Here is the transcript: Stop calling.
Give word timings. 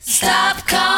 Stop 0.00 0.66
calling. 0.66 0.97